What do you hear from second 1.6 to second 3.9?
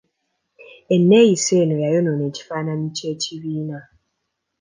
eno yayonoona ekifaananyi ky'ekibiina.